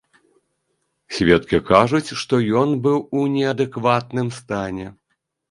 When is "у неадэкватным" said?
3.21-4.35